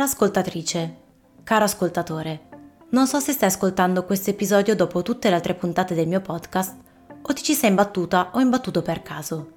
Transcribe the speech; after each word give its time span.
Cara 0.00 0.12
ascoltatrice, 0.12 0.96
caro 1.44 1.64
ascoltatore, 1.64 2.48
non 2.92 3.06
so 3.06 3.20
se 3.20 3.32
stai 3.32 3.50
ascoltando 3.50 4.06
questo 4.06 4.30
episodio 4.30 4.74
dopo 4.74 5.02
tutte 5.02 5.28
le 5.28 5.34
altre 5.34 5.52
puntate 5.52 5.94
del 5.94 6.08
mio 6.08 6.22
podcast 6.22 6.74
o 7.20 7.32
ti 7.34 7.42
ci 7.42 7.52
sei 7.52 7.68
imbattuta 7.68 8.30
o 8.32 8.40
imbattuto 8.40 8.80
per 8.80 9.02
caso. 9.02 9.50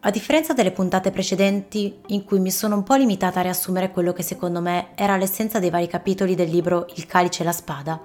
A 0.00 0.10
differenza 0.10 0.52
delle 0.52 0.72
puntate 0.72 1.10
precedenti, 1.10 1.98
in 2.08 2.26
cui 2.26 2.40
mi 2.40 2.50
sono 2.50 2.76
un 2.76 2.82
po' 2.82 2.94
limitata 2.94 3.40
a 3.40 3.44
riassumere 3.44 3.90
quello 3.90 4.12
che 4.12 4.22
secondo 4.22 4.60
me 4.60 4.88
era 4.96 5.16
l'essenza 5.16 5.58
dei 5.58 5.70
vari 5.70 5.86
capitoli 5.86 6.34
del 6.34 6.50
libro 6.50 6.86
Il 6.96 7.06
calice 7.06 7.40
e 7.40 7.46
la 7.46 7.52
spada, 7.52 7.98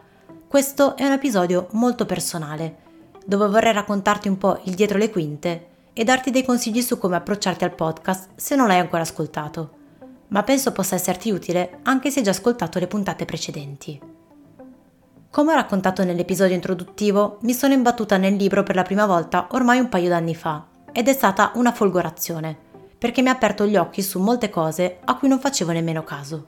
questo 0.47 0.95
è 0.95 1.03
un 1.03 1.11
episodio 1.11 1.67
molto 1.71 2.05
personale, 2.05 2.77
dove 3.25 3.49
vorrei 3.49 3.73
raccontarti 3.73 4.29
un 4.29 4.37
po' 4.37 4.61
il 4.63 4.75
dietro 4.75 4.97
le 4.97 5.09
quinte 5.09 5.67
e 5.91 6.05
darti 6.05 6.31
dei 6.31 6.45
consigli 6.45 6.81
su 6.81 6.97
come 6.97 7.17
approcciarti 7.17 7.65
al 7.65 7.75
podcast 7.75 8.29
se 8.35 8.55
non 8.55 8.67
l'hai 8.67 8.79
ancora 8.79 9.01
ascoltato. 9.01 9.74
Ma 10.27 10.43
penso 10.43 10.71
possa 10.71 10.95
esserti 10.95 11.31
utile 11.31 11.79
anche 11.83 12.09
se 12.09 12.19
hai 12.19 12.25
già 12.25 12.31
ascoltato 12.31 12.79
le 12.79 12.87
puntate 12.87 13.25
precedenti. 13.25 13.99
Come 15.29 15.51
ho 15.51 15.55
raccontato 15.55 16.03
nell'episodio 16.03 16.55
introduttivo, 16.55 17.39
mi 17.41 17.53
sono 17.53 17.73
imbattuta 17.73 18.17
nel 18.17 18.35
libro 18.35 18.63
per 18.63 18.75
la 18.75 18.83
prima 18.83 19.05
volta 19.05 19.49
ormai 19.51 19.79
un 19.79 19.89
paio 19.89 20.09
d'anni 20.09 20.33
fa 20.33 20.65
ed 20.91 21.09
è 21.09 21.13
stata 21.13 21.51
una 21.55 21.73
folgorazione, 21.73 22.57
perché 22.97 23.21
mi 23.21 23.27
ha 23.27 23.33
aperto 23.33 23.65
gli 23.65 23.75
occhi 23.75 24.01
su 24.01 24.19
molte 24.21 24.49
cose 24.49 24.99
a 25.03 25.17
cui 25.17 25.27
non 25.27 25.39
facevo 25.39 25.73
nemmeno 25.73 26.03
caso. 26.03 26.47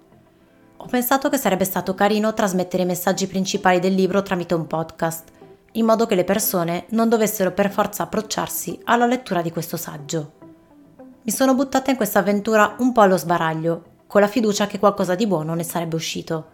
Ho 0.78 0.86
pensato 0.86 1.28
che 1.28 1.38
sarebbe 1.38 1.66
stato 1.66 1.96
carino 1.96 2.34
trasmettere 2.34 2.84
i 2.84 2.86
messaggi 2.86 3.28
principali 3.28 3.80
del 3.80 3.94
libro 3.94 4.22
tramite 4.22 4.54
un 4.54 4.68
podcast, 4.68 5.32
in 5.74 5.86
modo 5.86 6.06
che 6.06 6.16
le 6.16 6.24
persone 6.24 6.86
non 6.92 7.10
dovessero 7.10 7.52
per 7.52 7.70
forza 7.70 8.04
approcciarsi 8.04 8.80
alla 8.86 9.06
lettura 9.06 9.42
di 9.42 9.52
questo 9.52 9.76
saggio. 9.76 10.32
Mi 11.28 11.34
sono 11.34 11.56
buttata 11.56 11.92
in 11.92 11.98
questa 11.98 12.20
avventura 12.20 12.76
un 12.80 12.94
po' 12.94 13.02
allo 13.02 13.18
sbaraglio, 13.18 13.84
con 14.08 14.22
la 14.22 14.30
fiducia 14.30 14.66
che 14.66 14.80
qualcosa 14.80 15.14
di 15.14 15.28
buono 15.28 15.56
ne 15.56 15.64
sarebbe 15.64 15.98
uscito. 15.98 16.46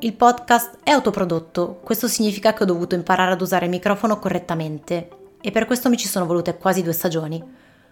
Il 0.00 0.12
podcast 0.12 0.80
è 0.82 0.90
autoprodotto, 0.90 1.80
questo 1.82 2.06
significa 2.06 2.52
che 2.52 2.64
ho 2.64 2.66
dovuto 2.66 2.94
imparare 2.94 3.32
ad 3.32 3.40
usare 3.40 3.64
il 3.64 3.70
microfono 3.70 4.18
correttamente 4.18 5.08
e 5.40 5.50
per 5.50 5.64
questo 5.64 5.88
mi 5.88 5.96
ci 5.96 6.08
sono 6.08 6.26
volute 6.26 6.58
quasi 6.58 6.82
due 6.82 6.92
stagioni. 6.92 7.42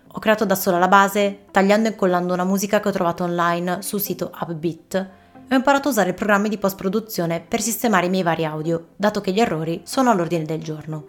Ho 0.07 0.19
creato 0.19 0.45
da 0.45 0.55
sola 0.55 0.79
la 0.79 0.89
base, 0.89 1.47
tagliando 1.51 1.89
e 1.89 1.93
incollando 1.93 2.35
una 2.35 2.45
musica 2.45 2.81
che 2.81 2.89
ho 2.89 2.93
trovato 2.93 3.25
online 3.25 3.81
sul 3.81 4.03
sito 4.03 4.31
Upbeat 4.39 4.95
e 5.49 5.55
ho 5.55 5.57
imparato 5.57 5.89
a 5.89 5.93
usare 5.93 6.13
programmi 6.13 6.51
di 6.51 6.59
post-produzione 6.59 7.41
per 7.41 7.63
sistemare 7.63 8.05
i 8.05 8.11
miei 8.11 8.23
vari 8.23 8.45
audio, 8.45 8.89
dato 8.95 9.23
che 9.23 9.33
gli 9.33 9.41
errori 9.41 9.81
sono 9.85 10.11
all'ordine 10.11 10.45
del 10.45 10.63
giorno. 10.63 11.07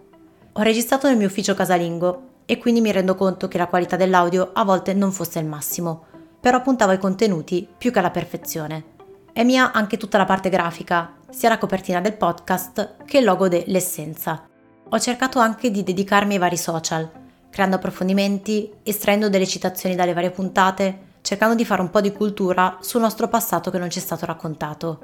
Ho 0.52 0.62
registrato 0.62 1.06
nel 1.06 1.18
mio 1.18 1.26
ufficio 1.26 1.52
casalingo 1.52 2.25
e 2.46 2.56
quindi 2.58 2.80
mi 2.80 2.92
rendo 2.92 3.14
conto 3.14 3.48
che 3.48 3.58
la 3.58 3.66
qualità 3.66 3.96
dell'audio 3.96 4.50
a 4.54 4.64
volte 4.64 4.94
non 4.94 5.12
fosse 5.12 5.38
il 5.40 5.46
massimo, 5.46 6.06
però 6.40 6.62
puntavo 6.62 6.92
ai 6.92 6.98
contenuti 6.98 7.68
più 7.76 7.92
che 7.92 7.98
alla 7.98 8.10
perfezione. 8.10 8.94
È 9.32 9.44
mia 9.44 9.72
anche 9.72 9.98
tutta 9.98 10.16
la 10.16 10.24
parte 10.24 10.48
grafica, 10.48 11.16
sia 11.28 11.50
la 11.50 11.58
copertina 11.58 12.00
del 12.00 12.16
podcast 12.16 13.04
che 13.04 13.18
il 13.18 13.24
logo 13.24 13.48
dell'essenza 13.48 14.48
ho 14.88 15.00
cercato 15.00 15.40
anche 15.40 15.70
di 15.70 15.82
dedicarmi 15.82 16.34
ai 16.34 16.38
vari 16.38 16.56
social, 16.56 17.10
creando 17.50 17.76
approfondimenti, 17.76 18.72
estraendo 18.84 19.28
delle 19.28 19.46
citazioni 19.46 19.96
dalle 19.96 20.12
varie 20.12 20.30
puntate, 20.30 20.98
cercando 21.22 21.56
di 21.56 21.64
fare 21.64 21.80
un 21.80 21.90
po' 21.90 22.00
di 22.00 22.12
cultura 22.12 22.78
sul 22.80 23.00
nostro 23.00 23.26
passato 23.28 23.70
che 23.70 23.78
non 23.78 23.90
ci 23.90 23.98
è 23.98 24.02
stato 24.02 24.26
raccontato. 24.26 25.00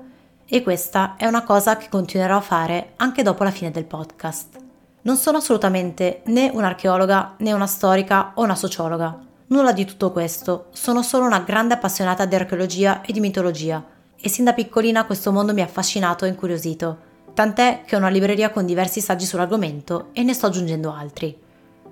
E 0.46 0.62
questa 0.62 1.16
è 1.16 1.26
una 1.26 1.42
cosa 1.42 1.76
che 1.76 1.88
continuerò 1.88 2.36
a 2.36 2.42
fare 2.42 2.92
anche 2.96 3.22
dopo 3.22 3.42
la 3.42 3.50
fine 3.50 3.72
del 3.72 3.86
podcast. 3.86 4.61
Non 5.02 5.16
sono 5.16 5.38
assolutamente 5.38 6.22
né 6.26 6.50
un'archeologa 6.52 7.34
né 7.38 7.52
una 7.52 7.66
storica 7.66 8.32
o 8.34 8.42
una 8.42 8.54
sociologa. 8.54 9.18
Nulla 9.48 9.72
di 9.72 9.84
tutto 9.84 10.12
questo, 10.12 10.66
sono 10.72 11.02
solo 11.02 11.26
una 11.26 11.40
grande 11.40 11.74
appassionata 11.74 12.24
di 12.24 12.34
archeologia 12.34 13.02
e 13.02 13.12
di 13.12 13.20
mitologia 13.20 13.84
e 14.20 14.28
sin 14.28 14.44
da 14.44 14.52
piccolina 14.52 15.04
questo 15.04 15.32
mondo 15.32 15.52
mi 15.52 15.60
ha 15.60 15.64
affascinato 15.64 16.24
e 16.24 16.28
incuriosito 16.28 17.10
tant'è 17.34 17.82
che 17.84 17.94
ho 17.94 17.98
una 17.98 18.08
libreria 18.08 18.50
con 18.50 18.66
diversi 18.66 19.00
saggi 19.00 19.24
sull'argomento 19.24 20.08
e 20.12 20.22
ne 20.22 20.34
sto 20.34 20.46
aggiungendo 20.46 20.92
altri. 20.92 21.36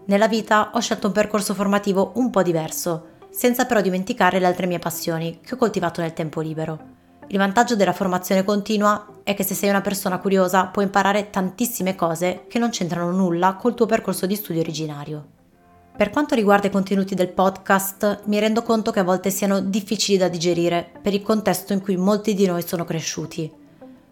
Nella 0.06 0.28
vita 0.28 0.70
ho 0.74 0.80
scelto 0.80 1.06
un 1.06 1.12
percorso 1.12 1.54
formativo 1.54 2.12
un 2.16 2.30
po' 2.30 2.42
diverso, 2.42 3.18
senza 3.30 3.64
però 3.64 3.80
dimenticare 3.80 4.38
le 4.38 4.46
altre 4.46 4.66
mie 4.66 4.78
passioni 4.78 5.40
che 5.40 5.54
ho 5.54 5.56
coltivato 5.56 6.00
nel 6.00 6.12
tempo 6.12 6.40
libero. 6.40 6.98
Il 7.32 7.38
vantaggio 7.38 7.76
della 7.76 7.92
formazione 7.92 8.42
continua 8.42 9.06
è 9.22 9.34
che 9.34 9.44
se 9.44 9.54
sei 9.54 9.68
una 9.68 9.82
persona 9.82 10.18
curiosa 10.18 10.66
puoi 10.66 10.86
imparare 10.86 11.30
tantissime 11.30 11.94
cose 11.94 12.46
che 12.48 12.58
non 12.58 12.70
c'entrano 12.70 13.12
nulla 13.12 13.54
col 13.54 13.74
tuo 13.74 13.86
percorso 13.86 14.26
di 14.26 14.34
studio 14.34 14.60
originario. 14.60 15.26
Per 15.96 16.10
quanto 16.10 16.34
riguarda 16.34 16.66
i 16.66 16.72
contenuti 16.72 17.14
del 17.14 17.28
podcast, 17.28 18.22
mi 18.24 18.40
rendo 18.40 18.64
conto 18.64 18.90
che 18.90 18.98
a 18.98 19.04
volte 19.04 19.30
siano 19.30 19.60
difficili 19.60 20.18
da 20.18 20.26
digerire 20.26 20.90
per 21.00 21.14
il 21.14 21.22
contesto 21.22 21.72
in 21.72 21.80
cui 21.80 21.96
molti 21.96 22.34
di 22.34 22.46
noi 22.46 22.66
sono 22.66 22.84
cresciuti. 22.84 23.48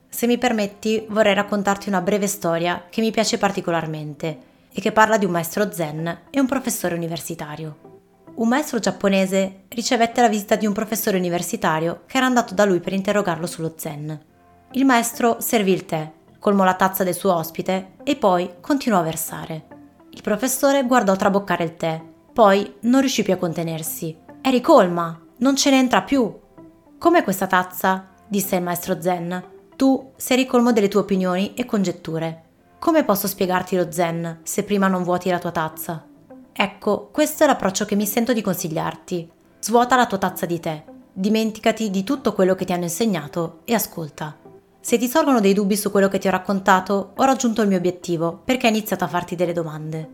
Se 0.09 0.27
mi 0.29 0.39
permetti, 0.39 1.05
vorrei 1.09 1.35
raccontarti 1.35 1.89
una 1.89 2.01
breve 2.01 2.29
storia 2.29 2.85
che 2.89 3.01
mi 3.01 3.11
piace 3.11 3.37
particolarmente 3.37 4.39
e 4.73 4.81
che 4.81 4.93
parla 4.93 5.19
di 5.19 5.25
un 5.25 5.33
maestro 5.33 5.73
zen 5.73 6.21
e 6.31 6.39
un 6.39 6.47
professore 6.47 6.95
universitario. 6.95 7.98
Un 8.39 8.47
maestro 8.47 8.79
giapponese 8.79 9.65
ricevette 9.69 10.21
la 10.21 10.29
visita 10.29 10.55
di 10.55 10.65
un 10.65 10.73
professore 10.73 11.19
universitario 11.19 12.03
che 12.07 12.19
era 12.19 12.27
andato 12.27 12.55
da 12.55 12.65
lui 12.65 12.79
per 12.79 12.93
interrogarlo 12.93 13.49
sullo 13.49 13.75
zen. 13.77 14.17
Il 14.73 14.85
maestro 14.85 15.41
servì 15.41 15.73
il 15.73 15.85
tè, 15.85 16.13
colmò 16.39 16.63
la 16.63 16.75
tazza 16.75 17.03
del 17.03 17.17
suo 17.17 17.35
ospite 17.35 17.95
e 18.05 18.15
poi 18.15 18.55
continuò 18.61 19.01
a 19.01 19.03
versare. 19.03 19.67
Il 20.11 20.23
professore 20.23 20.85
guardò 20.85 21.17
traboccare 21.17 21.65
il 21.65 21.75
tè, 21.75 22.01
poi 22.33 22.77
non 22.83 23.01
riuscì 23.01 23.25
più 23.25 23.33
a 23.33 23.39
contenersi. 23.39 24.17
È 24.41 24.51
ricolma, 24.51 25.21
non 25.39 25.57
ce 25.57 25.71
ne 25.71 25.79
entra 25.79 26.03
più. 26.03 26.33
Come 26.97 27.25
questa 27.25 27.49
tazza? 27.49 28.11
disse 28.29 28.55
il 28.55 28.63
maestro 28.63 29.01
zen 29.01 29.57
tu 29.75 30.13
sei 30.17 30.37
ricolmo 30.37 30.73
delle 30.73 30.89
tue 30.89 31.01
opinioni 31.01 31.55
e 31.55 31.65
congetture. 31.65 32.43
Come 32.79 33.05
posso 33.05 33.27
spiegarti 33.27 33.77
lo 33.77 33.91
zen 33.91 34.41
se 34.45 34.63
prima 34.63 34.87
non 34.87 35.03
vuoti 35.03 35.29
la 35.29 35.39
tua 35.39 35.53
tazza? 35.53 36.08
Ecco, 36.61 37.11
questo 37.13 37.45
è 37.45 37.47
l'approccio 37.47 37.85
che 37.85 37.95
mi 37.95 38.05
sento 38.05 38.33
di 38.33 38.43
consigliarti. 38.43 39.31
Svuota 39.61 39.95
la 39.95 40.07
tua 40.07 40.19
tazza 40.19 40.45
di 40.45 40.59
tè, 40.59 40.83
dimenticati 41.13 41.89
di 41.89 42.03
tutto 42.03 42.33
quello 42.33 42.57
che 42.57 42.65
ti 42.65 42.73
hanno 42.73 42.83
insegnato 42.83 43.61
e 43.63 43.75
ascolta. 43.75 44.37
Se 44.81 44.99
ti 44.99 45.07
sorgono 45.07 45.39
dei 45.39 45.55
dubbi 45.55 45.77
su 45.77 45.93
quello 45.93 46.09
che 46.09 46.19
ti 46.19 46.27
ho 46.27 46.33
raccontato, 46.33 47.13
ho 47.15 47.23
raggiunto 47.23 47.63
il 47.63 47.69
mio 47.69 47.77
obiettivo 47.77 48.41
perché 48.45 48.67
ho 48.67 48.71
iniziato 48.71 49.05
a 49.05 49.07
farti 49.07 49.37
delle 49.37 49.53
domande. 49.53 50.09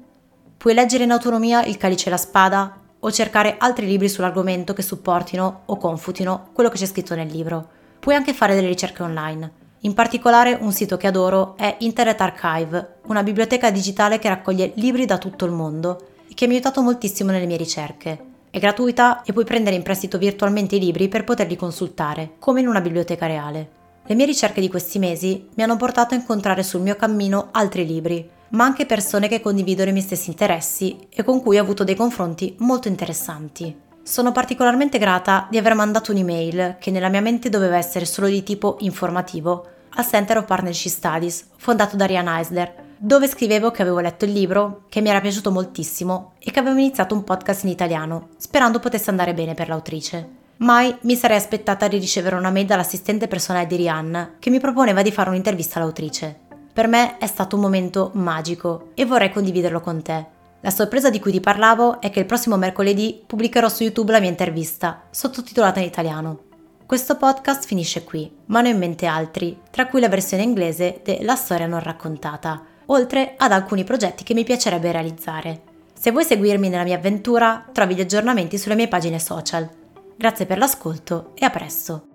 Puoi 0.59 0.75
leggere 0.75 1.05
in 1.05 1.13
autonomia 1.13 1.65
Il 1.65 1.79
calice 1.79 2.09
e 2.09 2.11
la 2.11 2.19
spada 2.19 2.79
o 2.99 3.11
cercare 3.11 3.57
altri 3.57 3.87
libri 3.87 4.11
sull'argomento 4.11 4.75
che 4.75 4.83
supportino 4.83 5.63
o 5.65 5.79
confutino 5.79 6.51
quello 6.53 6.69
che 6.69 6.77
c'è 6.77 6.85
scritto 6.85 7.15
nel 7.15 7.29
libro 7.29 7.69
Puoi 8.01 8.17
anche 8.17 8.35
fare 8.35 8.55
delle 8.55 8.69
ricerche 8.69 9.03
online. 9.03 9.51
In 9.81 9.95
particolare 9.95 10.59
un 10.61 10.73
sito 10.73 10.99
che 10.99 11.07
adoro 11.07 11.57
è 11.57 11.77
Internet 11.79 12.21
Archive, 12.21 12.97
una 13.07 13.23
biblioteca 13.23 13.71
digitale 13.71 14.19
che 14.19 14.29
raccoglie 14.29 14.73
libri 14.75 15.07
da 15.07 15.17
tutto 15.17 15.47
il 15.47 15.51
mondo 15.51 16.09
che 16.35 16.47
mi 16.47 16.53
ha 16.53 16.57
aiutato 16.57 16.83
moltissimo 16.83 17.31
nelle 17.31 17.47
mie 17.47 17.57
ricerche. 17.57 18.33
È 18.51 18.59
gratuita 18.59 19.23
e 19.23 19.33
puoi 19.33 19.45
prendere 19.45 19.77
in 19.77 19.83
prestito 19.83 20.19
virtualmente 20.19 20.77
i 20.77 20.81
libri 20.81 21.09
per 21.09 21.25
poterli 21.25 21.57
consultare, 21.57 22.35
come 22.39 22.61
in 22.61 22.69
una 22.69 22.81
biblioteca 22.81 23.27
reale. 23.27 23.71
Le 24.07 24.15
mie 24.15 24.27
ricerche 24.27 24.61
di 24.61 24.69
questi 24.69 24.99
mesi 24.99 25.49
mi 25.55 25.63
hanno 25.63 25.77
portato 25.77 26.15
a 26.15 26.17
incontrare 26.19 26.63
sul 26.63 26.83
mio 26.83 26.95
cammino 26.95 27.49
altri 27.53 27.87
libri, 27.87 28.29
ma 28.51 28.65
anche 28.65 28.87
persone 28.87 29.29
che 29.29 29.41
condividono 29.41 29.89
i 29.89 29.93
miei 29.93 30.05
stessi 30.05 30.31
interessi 30.31 30.99
e 31.09 31.25
con 31.25 31.41
cui 31.41 31.59
ho 31.59 31.63
avuto 31.63 31.85
dei 31.85 31.97
confronti 31.97 32.55
molto 32.59 32.89
interessanti. 32.89 33.75
Sono 34.03 34.33
particolarmente 34.33 34.99
grata 34.99 35.47
di 35.51 35.57
aver 35.57 35.75
mandato 35.75 36.13
un'email 36.13 36.77
che 36.79 36.91
nella 36.91 37.09
mia 37.09 37.23
mente 37.23 37.49
doveva 37.49 37.79
essere 37.79 38.05
solo 38.05 38.27
di 38.27 38.43
tipo 38.43 38.77
informativo 38.81 39.67
al 39.97 40.07
Center 40.07 40.37
of 40.37 40.45
Partnership 40.45 40.93
Studies, 40.93 41.49
fondato 41.57 41.97
da 41.97 42.05
Rian 42.05 42.29
Eisler, 42.29 42.84
dove 43.05 43.29
scrivevo 43.29 43.71
che 43.71 43.83
avevo 43.83 44.01
letto 44.01 44.25
il 44.25 44.33
libro, 44.33 44.85
che 44.89 45.03
mi 45.03 45.11
era 45.11 45.21
piaciuto 45.21 45.51
moltissimo 45.51 46.33
e 46.39 46.51
che 46.51 46.59
avevo 46.59 46.79
iniziato 46.79 47.15
un 47.15 47.23
podcast 47.23 47.65
in 47.65 47.69
italiano, 47.69 48.29
sperando 48.39 48.79
potesse 48.79 49.11
andare 49.11 49.35
bene 49.35 49.53
per 49.53 49.69
l'autrice. 49.69 50.27
Mai 50.59 50.97
mi 51.03 51.15
sarei 51.15 51.37
aspettata 51.37 51.87
di 51.87 51.99
ricevere 51.99 52.35
una 52.35 52.49
mail 52.49 52.65
dall'assistente 52.65 53.29
personale 53.29 53.67
di 53.67 53.77
Rian 53.77 54.37
che 54.39 54.49
mi 54.49 54.59
proponeva 54.59 55.03
di 55.03 55.13
fare 55.13 55.29
un'intervista 55.29 55.79
all'autrice. 55.79 56.35
Per 56.73 56.89
me 56.89 57.19
è 57.19 57.27
stato 57.27 57.57
un 57.57 57.63
momento 57.63 58.11
magico 58.15 58.93
e 58.95 59.05
vorrei 59.05 59.31
condividerlo 59.31 59.81
con 59.81 60.01
te. 60.01 60.27
La 60.63 60.71
sorpresa 60.71 61.11
di 61.11 61.21
cui 61.21 61.33
ti 61.33 61.41
parlavo 61.41 62.01
è 62.01 62.09
che 62.09 62.21
il 62.21 62.27
prossimo 62.27 62.57
mercoledì 62.57 63.23
pubblicherò 63.27 63.69
su 63.69 63.83
YouTube 63.83 64.13
la 64.13 64.21
mia 64.21 64.31
intervista, 64.31 65.03
sottotitolata 65.11 65.79
in 65.79 65.87
italiano. 65.87 66.39
Questo 66.87 67.19
podcast 67.19 67.67
finisce 67.67 68.03
qui, 68.03 68.35
ma 68.47 68.63
ne 68.63 68.71
ho 68.71 68.73
in 68.73 68.79
mente 68.79 69.05
altri, 69.05 69.59
tra 69.71 69.89
cui 69.89 70.01
la 70.01 70.09
versione 70.09 70.43
inglese 70.43 71.03
de 71.05 71.19
La 71.21 71.35
storia 71.35 71.67
non 71.67 71.81
raccontata, 71.81 72.73
oltre 72.87 73.35
ad 73.37 73.53
alcuni 73.53 73.85
progetti 73.85 74.25
che 74.25 74.35
mi 74.35 74.45
piacerebbe 74.45 74.93
realizzare. 74.93 75.61
Se 75.99 76.11
vuoi 76.11 76.25
seguirmi 76.25 76.69
nella 76.69 76.85
mia 76.85 76.97
avventura, 76.97 77.65
trovi 77.73 77.95
gli 77.95 78.01
aggiornamenti 78.01 78.59
sulle 78.59 78.75
mie 78.75 78.89
pagine 78.89 79.19
social. 79.19 79.69
Grazie 80.17 80.47
per 80.47 80.59
l'ascolto 80.59 81.33
e 81.35 81.45
a 81.45 81.51
presto! 81.51 82.14